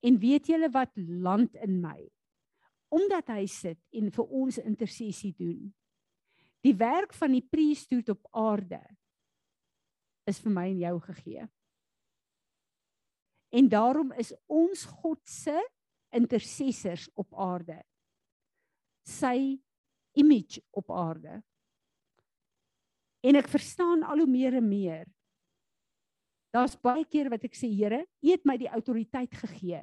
En 0.04 0.18
weet 0.20 0.50
julle 0.50 0.68
wat 0.74 0.92
land 0.96 1.54
in 1.64 1.78
my? 1.80 1.98
Omdat 2.94 3.32
hy 3.32 3.46
sit 3.50 3.80
en 3.96 4.10
vir 4.12 4.34
ons 4.42 4.60
intersessie 4.60 5.32
doen. 5.38 5.70
Die 6.64 6.74
werk 6.76 7.14
van 7.16 7.34
die 7.34 7.44
priesthood 7.44 8.10
op 8.12 8.28
aarde 8.32 8.82
is 10.28 10.40
vir 10.40 10.54
my 10.56 10.66
en 10.72 10.80
jou 10.80 10.94
gegee. 11.04 11.46
En 13.54 13.68
daarom 13.70 14.12
is 14.18 14.32
ons 14.50 14.84
God 15.02 15.20
se 15.28 15.56
intercessors 16.14 17.06
op 17.20 17.34
aarde. 17.38 17.76
Sy 19.04 19.60
image 20.16 20.62
op 20.72 20.90
aarde. 20.90 21.42
En 23.24 23.38
ek 23.40 23.50
verstaan 23.52 24.04
al 24.04 24.24
hoe 24.24 24.30
meer 24.30 24.56
en 24.58 24.68
meer. 24.68 25.06
Daar's 26.54 26.76
baie 26.78 27.02
keer 27.10 27.32
wat 27.32 27.42
ek 27.48 27.56
sê 27.58 27.66
Here, 27.72 28.04
U 28.22 28.30
het 28.30 28.44
my 28.46 28.54
die 28.60 28.70
autoriteit 28.70 29.34
gegee. 29.34 29.82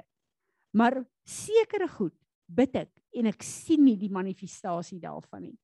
Maar 0.72 1.02
sekere 1.28 1.88
goed 1.92 2.16
bid 2.48 2.76
ek 2.80 2.92
en 3.20 3.28
ek 3.28 3.44
sien 3.44 3.82
nie 3.84 3.98
die 4.00 4.12
manifestasie 4.12 5.00
daarvan 5.00 5.50
nie. 5.50 5.58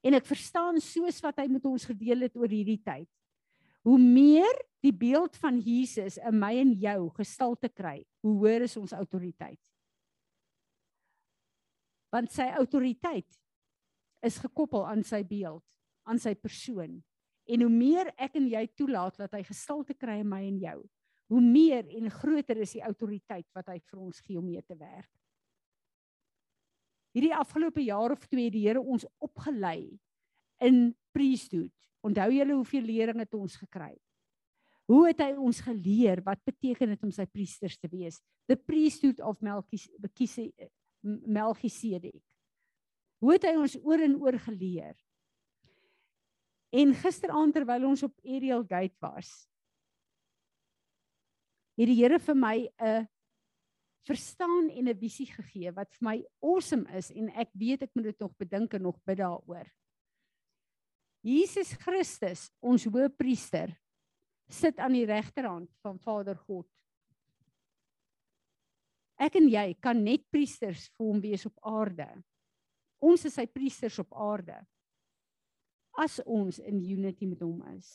En 0.00 0.16
ek 0.16 0.24
verstaan 0.24 0.80
soos 0.80 1.20
wat 1.20 1.42
hy 1.42 1.48
met 1.52 1.66
ons 1.68 1.84
gedeel 1.84 2.24
het 2.24 2.38
oor 2.40 2.48
hierdie 2.48 2.80
tyd. 2.80 3.08
Hoe 3.84 3.98
meer 4.00 4.56
die 4.84 4.92
beeld 4.96 5.36
van 5.40 5.58
Jesus 5.60 6.16
in 6.16 6.38
my 6.40 6.54
en 6.60 6.72
jou 6.80 7.10
gestalte 7.16 7.68
kry, 7.68 8.00
hoe 8.24 8.34
hoër 8.40 8.64
is 8.64 8.76
ons 8.80 8.96
autoriteit? 8.96 9.60
Want 12.12 12.32
sy 12.32 12.48
autoriteit 12.58 13.28
is 14.24 14.40
gekoppel 14.40 14.84
aan 14.88 15.04
sy 15.06 15.20
beeld, 15.24 15.64
aan 16.08 16.20
sy 16.20 16.34
persoon. 16.36 16.98
En 17.50 17.64
hoe 17.64 17.72
meer 17.72 18.12
ek 18.14 18.36
en 18.38 18.46
jy 18.50 18.62
toelaat 18.78 19.16
dat 19.18 19.32
hy 19.34 19.42
gestalte 19.48 19.96
kry 19.98 20.20
in 20.22 20.28
my 20.30 20.42
en 20.46 20.58
jou, 20.62 20.78
hoe 21.30 21.42
meer 21.42 21.88
en 21.98 22.10
groter 22.10 22.60
is 22.62 22.76
die 22.76 22.84
autoriteit 22.86 23.46
wat 23.56 23.70
hy 23.70 23.78
vir 23.78 23.98
ons 24.02 24.20
gee 24.22 24.38
om 24.38 24.46
mee 24.46 24.62
te 24.62 24.76
werk. 24.78 25.10
Hierdie 27.14 27.34
afgelope 27.34 27.82
jaar 27.82 28.14
of 28.14 28.26
twee 28.30 28.46
het 28.46 28.54
die 28.54 28.66
Here 28.68 28.82
ons 28.82 29.06
opgelei 29.18 29.98
in 30.62 30.94
priesthood. 31.14 31.74
Onthou 32.06 32.30
julle 32.32 32.54
hoeveel 32.54 32.86
lering 32.86 33.18
het 33.20 33.34
ons 33.34 33.56
gekry? 33.60 33.96
Hoe 34.90 35.04
het 35.08 35.20
hy 35.22 35.32
ons 35.38 35.60
geleer 35.62 36.22
wat 36.26 36.40
beteken 36.46 36.94
dit 36.94 37.02
om 37.06 37.12
sy 37.14 37.26
priesters 37.30 37.76
te 37.78 37.90
wees? 37.90 38.18
The 38.50 38.56
priesthood 38.58 39.20
of 39.22 39.38
Melchisedek. 39.42 40.70
Hoe 43.20 43.32
het 43.36 43.44
hy 43.46 43.54
ons 43.58 43.76
oor 43.82 44.02
en 44.02 44.16
oor 44.18 44.38
geleer? 44.46 44.96
En 46.70 46.94
gisteraand 46.94 47.54
terwyl 47.54 47.88
ons 47.88 48.02
op 48.06 48.14
Ariel 48.22 48.62
Gate 48.66 48.96
was, 49.02 49.30
het 51.80 51.88
die 51.88 51.96
Here 51.98 52.18
vir 52.20 52.36
my 52.36 52.56
'n 52.78 53.08
verstaan 54.06 54.70
en 54.70 54.88
'n 54.88 54.98
visie 54.98 55.26
gegee 55.26 55.72
wat 55.72 55.92
vir 55.94 56.04
my 56.08 56.16
awesome 56.42 56.86
is 56.96 57.10
en 57.10 57.28
ek 57.30 57.50
weet 57.54 57.82
ek 57.82 57.94
moet 57.94 58.04
dit 58.04 58.20
nog 58.20 58.36
bedink 58.36 58.74
en 58.74 58.82
nog 58.82 58.98
bid 59.04 59.18
daaroor. 59.18 59.66
Jesus 61.22 61.72
Christus, 61.72 62.50
ons 62.60 62.84
hoëpriester, 62.84 63.76
sit 64.48 64.78
aan 64.78 64.92
die 64.92 65.06
regterhand 65.06 65.70
van 65.82 65.98
Vader 65.98 66.36
God. 66.36 66.66
Ek 69.20 69.36
en 69.36 69.48
jy 69.48 69.74
kan 69.80 70.00
net 70.02 70.24
priesters 70.30 70.88
vir 70.96 71.06
hom 71.06 71.20
wees 71.20 71.44
op 71.46 71.58
aarde. 71.62 72.08
Ons 73.00 73.24
is 73.24 73.34
sy 73.34 73.46
priesters 73.46 73.98
op 73.98 74.14
aarde. 74.16 74.56
As 76.00 76.16
ons 76.24 76.58
in 76.64 76.80
unity 76.80 77.28
met 77.28 77.42
hom 77.44 77.60
is. 77.76 77.88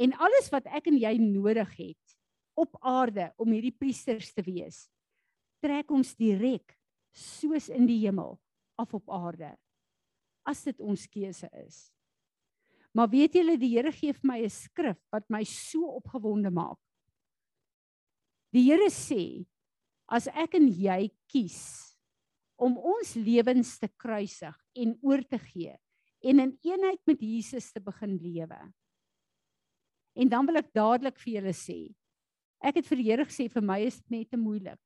En 0.00 0.14
alles 0.16 0.48
wat 0.52 0.68
ek 0.72 0.88
en 0.90 0.96
jy 1.00 1.16
nodig 1.20 1.72
het 1.76 2.16
op 2.56 2.78
aarde 2.80 3.30
om 3.40 3.52
hierdie 3.52 3.74
priesters 3.76 4.32
te 4.32 4.44
wees, 4.44 4.86
trek 5.60 5.90
ons 5.92 6.14
direk 6.16 6.76
soos 7.16 7.68
in 7.72 7.88
die 7.88 7.98
hemel 8.04 8.36
af 8.80 8.92
op 8.96 9.12
aarde. 9.12 9.52
As 10.48 10.62
dit 10.64 10.80
ons 10.80 11.06
keuse 11.12 11.48
is. 11.64 11.86
Maar 12.96 13.10
weet 13.12 13.36
julle 13.36 13.56
die 13.60 13.74
Here 13.74 13.92
gee 13.92 14.12
vir 14.16 14.28
my 14.28 14.38
'n 14.40 14.50
skrif 14.50 15.00
wat 15.12 15.28
my 15.28 15.44
so 15.44 15.84
opgewonde 16.00 16.50
maak. 16.50 16.80
Die 18.52 18.64
Here 18.64 18.88
sê 18.88 19.44
as 20.08 20.28
ek 20.28 20.54
en 20.54 20.68
jy 20.68 21.10
kies 21.28 21.96
om 22.56 22.78
ons 22.78 23.16
lewens 23.16 23.78
te 23.78 23.88
kruisig 23.88 24.56
en 24.74 24.98
oor 25.02 25.20
te 25.20 25.38
gee 25.38 25.76
en 26.26 26.42
in 26.42 26.56
eenheid 26.66 27.00
met 27.06 27.22
Jesus 27.22 27.70
te 27.72 27.80
begin 27.82 28.16
lewe. 28.18 28.58
En 30.16 30.32
dan 30.32 30.48
wil 30.48 30.58
ek 30.62 30.72
dadelik 30.74 31.18
vir 31.22 31.32
julle 31.36 31.54
sê, 31.54 31.78
ek 32.64 32.80
het 32.80 32.88
vir 32.88 33.00
die 33.00 33.08
Here 33.10 33.26
gesê 33.28 33.46
vir 33.52 33.64
my 33.64 33.78
is 33.84 34.00
dit 34.00 34.16
net 34.16 34.30
te 34.32 34.40
moeilik. 34.40 34.80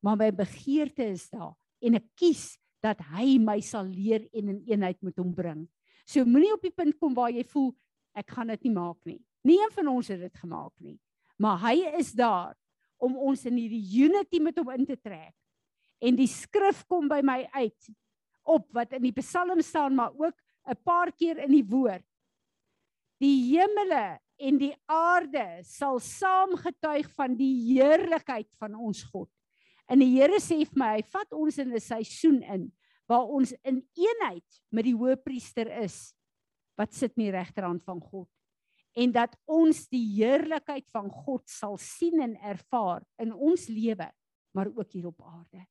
Maar 0.00 0.16
my 0.16 0.30
begeerte 0.32 1.04
is 1.10 1.26
daar 1.28 1.52
en 1.84 1.98
ek 1.98 2.06
kies 2.16 2.54
dat 2.84 3.00
hy 3.12 3.36
my 3.42 3.58
sal 3.64 3.88
leer 3.88 4.24
en 4.32 4.54
in 4.54 4.60
eenheid 4.70 5.00
met 5.04 5.18
hom 5.20 5.34
bring. 5.36 5.66
So 6.08 6.24
moenie 6.24 6.52
op 6.54 6.64
die 6.64 6.72
punt 6.72 6.96
kom 7.00 7.12
waar 7.16 7.32
jy 7.34 7.44
voel 7.50 7.74
ek 8.16 8.32
gaan 8.32 8.52
dit 8.54 8.68
nie 8.68 8.74
maak 8.74 8.98
nie. 9.08 9.20
Nie 9.44 9.58
een 9.60 9.72
van 9.74 9.90
ons 9.92 10.08
het 10.12 10.20
dit 10.22 10.40
gemaak 10.42 10.72
nie. 10.80 10.96
Maar 11.40 11.60
hy 11.68 11.76
is 12.00 12.12
daar 12.16 12.56
om 13.00 13.16
ons 13.16 13.44
in 13.48 13.56
hierdie 13.56 13.84
unity 14.04 14.40
met 14.42 14.58
hom 14.60 14.72
in 14.74 14.86
te 14.88 14.96
trek. 14.96 15.34
En 16.00 16.16
die 16.16 16.28
skrif 16.28 16.82
kom 16.88 17.08
by 17.08 17.20
my 17.24 17.42
uit 17.56 17.90
op 18.48 18.66
wat 18.76 18.96
in 18.96 19.04
die 19.06 19.16
Psalm 19.20 19.60
staan 19.64 19.96
maar 19.96 20.12
ook 20.16 20.36
'n 20.68 20.76
paar 20.84 21.12
keer 21.12 21.38
in 21.38 21.52
die 21.52 21.66
woord. 21.66 22.04
Die 23.20 23.56
hemele 23.56 24.18
en 24.38 24.58
die 24.58 24.74
aarde 24.88 25.60
sal 25.62 26.00
saam 26.00 26.56
getuig 26.56 27.08
van 27.14 27.36
die 27.36 27.74
heerlikheid 27.74 28.48
van 28.58 28.74
ons 28.74 29.02
God. 29.12 29.28
En 29.90 29.98
die 29.98 30.20
Here 30.20 30.38
sê 30.40 30.64
vir 30.64 30.78
my, 30.78 30.90
hy 30.96 31.02
vat 31.02 31.32
ons 31.32 31.58
in 31.58 31.74
'n 31.74 31.80
seisoen 31.80 32.42
in 32.42 32.72
waar 33.08 33.26
ons 33.26 33.52
in 33.64 33.82
eenheid 33.98 34.62
met 34.70 34.84
die 34.84 34.94
hoëpriester 34.94 35.66
is 35.82 36.14
wat 36.78 36.94
sit 36.94 37.12
in 37.18 37.24
die 37.24 37.34
regterhand 37.34 37.82
van 37.82 38.00
God 38.00 38.28
en 38.98 39.12
dat 39.14 39.36
ons 39.50 39.84
die 39.90 40.04
heerlikheid 40.16 40.86
van 40.94 41.10
God 41.10 41.46
sal 41.50 41.76
sien 41.78 42.22
en 42.22 42.34
ervaar 42.42 43.04
in 43.22 43.32
ons 43.32 43.68
lewe, 43.70 44.08
maar 44.54 44.70
ook 44.70 44.96
hier 44.96 45.06
op 45.10 45.22
aarde. 45.22 45.62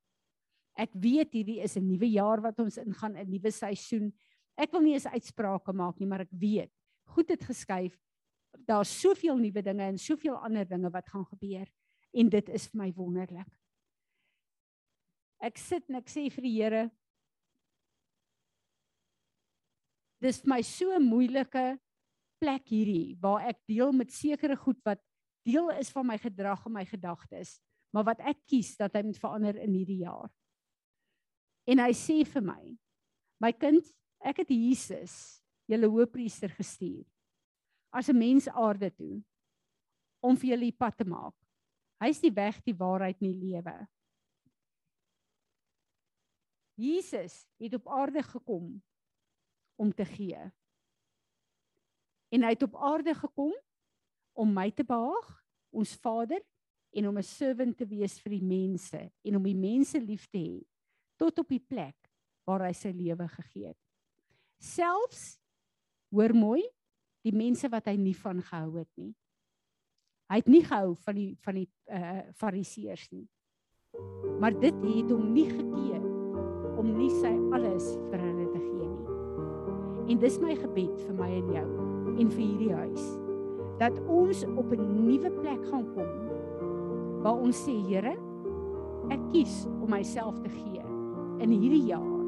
Ek 0.80 0.94
weet 0.96 1.34
hierdie 1.36 1.60
is 1.60 1.76
'n 1.76 1.86
nuwe 1.86 2.08
jaar 2.08 2.40
wat 2.40 2.58
ons 2.60 2.78
ingaan, 2.78 3.16
'n 3.16 3.28
nuwe 3.28 3.50
seisoen. 3.50 4.12
Ek 4.56 4.72
wil 4.72 4.82
nie 4.84 4.94
eens 4.94 5.06
uitsprake 5.06 5.72
maak 5.72 5.98
nie, 6.00 6.08
maar 6.08 6.24
ek 6.24 6.32
weet, 6.32 6.72
goed 7.14 7.30
het 7.30 7.44
geskuif. 7.44 7.96
Daar's 8.66 8.92
soveel 9.00 9.38
nuwe 9.38 9.62
dinge 9.62 9.86
en 9.86 9.98
soveel 9.98 10.36
ander 10.36 10.66
dinge 10.68 10.90
wat 10.90 11.08
gaan 11.08 11.26
gebeur 11.26 11.68
en 12.10 12.30
dit 12.30 12.48
is 12.48 12.66
vir 12.70 12.80
my 12.82 12.88
wonderlik. 12.96 13.50
Ek 15.40 15.58
sit 15.58 15.86
en 15.88 16.00
ek 16.00 16.10
sê 16.10 16.26
vir 16.28 16.46
die 16.46 16.56
Here 16.58 16.88
Dis 20.20 20.42
vir 20.42 20.50
my 20.52 20.60
so 20.60 20.92
'n 20.92 21.06
moeilike 21.08 21.80
plek 22.40 22.66
hierdie 22.68 23.16
waar 23.20 23.48
ek 23.48 23.60
deel 23.68 23.92
met 23.92 24.12
sekere 24.12 24.56
goed 24.56 24.80
wat 24.84 25.00
deel 25.48 25.70
is 25.80 25.88
van 25.90 26.06
my 26.06 26.18
gedrag 26.20 26.66
en 26.66 26.72
my 26.72 26.84
gedagtes, 26.84 27.60
maar 27.92 28.04
wat 28.04 28.20
ek 28.20 28.36
kies 28.46 28.76
dat 28.76 28.92
hy 28.94 29.02
moet 29.02 29.20
verander 29.20 29.56
in 29.56 29.72
hierdie 29.72 30.02
jaar. 30.04 30.28
En 31.66 31.78
hy 31.78 31.92
sê 31.96 32.20
vir 32.28 32.42
my: 32.42 32.76
"My 33.40 33.52
kind, 33.52 33.84
ek 34.20 34.42
het 34.42 34.52
Jesus, 34.52 35.40
julle 35.70 35.88
hoëpriester 35.88 36.52
gestuur 36.56 37.06
as 37.90 38.08
'n 38.08 38.18
mens 38.18 38.48
aarde 38.48 38.90
toe 38.90 39.22
om 40.22 40.36
vir 40.36 40.50
julle 40.50 40.70
die 40.70 40.78
pad 40.78 40.96
te 40.96 41.04
maak. 41.04 41.34
Hy's 42.00 42.20
die 42.20 42.32
weg, 42.32 42.62
die 42.62 42.76
waarheid 42.76 43.20
en 43.20 43.32
die 43.32 43.40
lewe." 43.50 43.88
Jesus 46.76 47.46
het 47.58 47.74
op 47.74 47.88
aarde 47.88 48.22
gekom 48.22 48.82
om 49.76 49.92
te 49.92 50.04
gee 50.04 50.52
en 52.30 52.42
hy 52.42 52.54
het 52.54 52.62
op 52.62 52.76
aarde 52.76 53.14
gekom 53.14 53.52
om 54.38 54.52
my 54.54 54.70
te 54.70 54.84
behaag, 54.86 55.30
ons 55.74 55.96
Vader, 55.98 56.40
en 56.90 57.08
om 57.08 57.18
'n 57.18 57.22
servant 57.22 57.76
te 57.76 57.86
wees 57.86 58.18
vir 58.20 58.30
die 58.30 58.44
mense 58.44 59.12
en 59.22 59.36
om 59.36 59.42
die 59.42 59.54
mense 59.54 60.00
lief 60.00 60.26
te 60.26 60.38
hê 60.38 60.66
tot 61.16 61.38
op 61.38 61.48
die 61.48 61.62
plek 61.62 62.10
waar 62.44 62.66
hy 62.66 62.72
sy 62.72 62.90
lewe 62.90 63.28
gegee 63.28 63.68
het. 63.68 63.89
Selfs 64.60 65.38
hoor 66.12 66.34
mooi, 66.36 66.60
die 67.24 67.32
mense 67.32 67.68
wat 67.72 67.88
hy 67.88 67.96
nie 67.96 68.16
van 68.16 68.42
gehou 68.44 68.76
het 68.76 68.90
nie. 69.00 69.14
Hy 70.30 70.38
het 70.42 70.50
nie 70.52 70.62
gehou 70.62 70.92
van 71.06 71.16
die 71.16 71.30
van 71.44 71.56
die 71.58 71.68
uh 71.90 72.20
fariseërs 72.38 73.08
nie. 73.10 73.26
Maar 74.40 74.54
dit 74.60 74.76
het 74.84 75.10
hom 75.10 75.32
nie 75.34 75.48
gekeer 75.48 76.04
om 76.78 76.92
nie 76.96 77.10
sy 77.22 77.32
alles 77.56 77.88
vir 78.12 78.20
hulle 78.20 78.46
te 78.52 78.60
gee 78.60 78.90
nie. 78.92 79.16
En 80.12 80.22
dis 80.22 80.38
my 80.44 80.54
gebed 80.60 81.00
vir 81.06 81.16
my 81.18 81.30
en 81.40 81.50
jou 81.56 81.66
en 82.20 82.30
vir 82.36 82.44
hierdie 82.44 82.74
huis 82.76 83.10
dat 83.80 83.96
ons 84.12 84.44
op 84.60 84.72
'n 84.76 84.88
nuwe 85.06 85.30
plek 85.40 85.62
gaan 85.72 85.88
kom 85.96 86.12
waar 87.24 87.40
ons 87.40 87.56
sê 87.64 87.74
Here 87.88 88.16
ek 89.10 89.20
kies 89.32 89.64
om 89.80 89.88
myself 89.90 90.38
te 90.44 90.48
gee 90.52 90.84
in 91.40 91.50
hierdie 91.50 91.86
jaar 91.88 92.19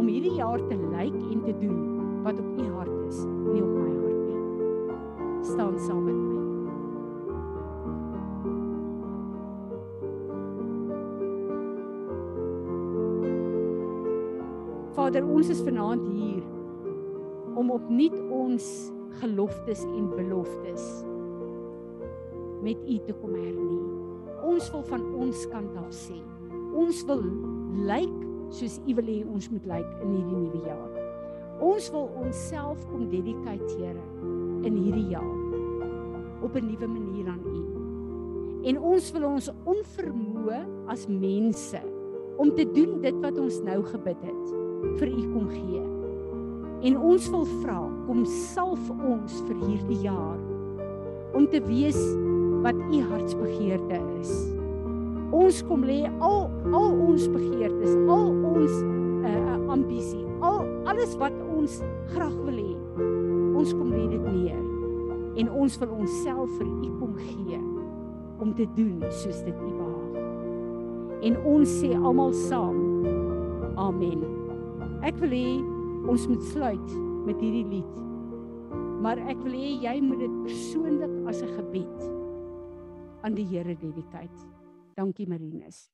om 0.00 0.08
hierdie 0.08 0.32
jaar 0.38 0.60
te 0.70 0.76
lyk 0.80 1.16
en 1.28 1.42
te 1.44 1.52
doen 1.60 1.80
wat 2.24 2.38
op 2.40 2.56
u 2.56 2.68
hart 2.72 2.94
is 3.04 3.18
nie 3.26 3.60
op 3.60 3.72
my 3.74 3.90
hart 4.00 4.20
nie. 4.24 4.38
Staan 5.44 5.76
saam 5.84 6.06
met 6.06 6.16
my. 6.16 6.38
Vader 14.96 15.28
ons 15.28 15.52
is 15.52 15.60
vanaand 15.68 16.08
hier 16.08 16.48
om 17.60 17.72
opnuut 17.76 18.16
ons 18.32 18.70
geloftes 19.20 19.84
en 19.84 20.08
beloftes 20.14 20.88
met 22.64 22.80
u 22.88 22.96
te 23.04 23.12
kom 23.20 23.36
hernie. 23.36 23.84
Ons 24.48 24.72
wil 24.72 24.84
van 24.88 25.04
ons 25.20 25.44
kant 25.52 25.76
af 25.80 25.92
sê, 25.92 26.16
ons 26.72 27.04
wil 27.08 27.24
lyk 27.84 28.29
soos 28.50 28.80
u 28.86 28.94
wil 28.98 29.06
hê 29.06 29.20
ons 29.24 29.50
moet 29.50 29.66
lyk 29.70 29.90
in 30.02 30.14
hierdie 30.16 30.40
nuwe 30.42 30.60
jaar. 30.66 30.92
Ons 31.60 31.90
wil 31.92 32.08
onsself 32.22 32.82
kom 32.90 33.08
dedikeer 33.12 33.60
Here 33.76 34.04
in 34.66 34.76
hierdie 34.76 35.08
jaar 35.12 35.38
op 36.42 36.56
'n 36.56 36.66
nuwe 36.66 36.86
manier 36.86 37.28
aan 37.28 37.44
u. 37.44 37.62
En 38.68 38.80
ons 38.80 39.12
wil 39.12 39.24
ons 39.24 39.50
onvermoë 39.64 40.60
as 40.86 41.06
mense 41.08 41.80
om 42.36 42.54
te 42.54 42.64
doen 42.72 43.00
dit 43.00 43.16
wat 43.20 43.38
ons 43.38 43.60
nou 43.62 43.82
gebid 43.82 44.20
het 44.22 44.44
vir 44.98 45.08
u 45.08 45.22
kom 45.32 45.48
gee. 45.48 45.82
En 46.82 46.96
ons 46.98 47.30
wil 47.30 47.44
vra, 47.44 47.80
kom 48.06 48.24
salf 48.24 48.90
ons 48.90 49.42
vir 49.48 49.56
hierdie 49.66 50.00
jaar 50.02 50.38
om 51.36 51.46
te 51.48 51.60
wees 51.64 52.00
wat 52.64 52.76
u 52.76 53.02
hartsbegeerte 53.12 54.00
is. 54.20 54.59
Ons 55.30 55.60
kom 55.68 55.84
lê 55.86 56.02
al 56.18 56.48
al 56.74 56.96
ons 57.06 57.28
begeertes, 57.30 57.94
al 58.10 58.32
ons 58.50 58.80
uh, 59.22 59.56
ambisie, 59.70 60.24
al 60.42 60.64
alles 60.90 61.14
wat 61.20 61.36
ons 61.54 61.78
graag 62.10 62.34
wil 62.46 62.58
hê. 62.58 62.74
Ons 63.60 63.74
kom 63.76 63.92
lê 63.94 64.08
dit 64.10 64.26
neer 64.26 64.58
en 65.40 65.50
ons 65.54 65.76
wil 65.78 65.92
onsself 65.94 66.50
vir 66.58 66.66
u 66.66 66.90
kom 66.98 67.14
gee 67.16 67.60
om 68.42 68.50
te 68.56 68.66
doen 68.74 69.04
soos 69.22 69.42
dit 69.46 69.54
u 69.54 69.70
behaag. 69.70 70.18
En 71.28 71.36
ons 71.46 71.74
sê 71.78 71.92
almal 71.94 72.32
saam. 72.34 72.78
Amen. 73.78 74.24
Ek 75.06 75.16
wil 75.22 75.34
hê 75.36 75.48
ons 76.10 76.26
moet 76.32 76.46
sluit 76.50 76.94
met 77.28 77.38
hierdie 77.38 77.66
lied. 77.76 77.96
Maar 79.04 79.20
ek 79.30 79.38
wil 79.44 79.54
hê 79.56 79.74
jy 79.84 79.96
moet 80.04 80.24
dit 80.24 80.38
persoonlik 80.48 81.14
as 81.30 81.42
'n 81.42 81.54
gebed 81.56 82.08
aan 83.22 83.34
die 83.36 83.46
Here 83.46 83.76
dedikeer. 83.76 84.49
Dankie 85.00 85.26
Marinus. 85.26 85.88